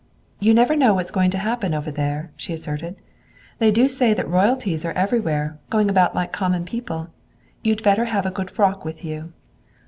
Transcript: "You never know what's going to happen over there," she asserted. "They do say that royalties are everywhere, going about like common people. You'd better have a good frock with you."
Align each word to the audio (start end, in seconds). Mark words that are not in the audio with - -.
"You 0.39 0.55
never 0.55 0.75
know 0.75 0.95
what's 0.95 1.11
going 1.11 1.29
to 1.29 1.37
happen 1.37 1.75
over 1.75 1.91
there," 1.91 2.31
she 2.35 2.53
asserted. 2.53 2.95
"They 3.59 3.69
do 3.69 3.87
say 3.87 4.15
that 4.15 4.27
royalties 4.27 4.83
are 4.83 4.93
everywhere, 4.93 5.59
going 5.69 5.91
about 5.91 6.15
like 6.15 6.31
common 6.31 6.65
people. 6.65 7.09
You'd 7.63 7.83
better 7.83 8.05
have 8.05 8.25
a 8.25 8.31
good 8.31 8.49
frock 8.49 8.83
with 8.83 9.05
you." 9.05 9.31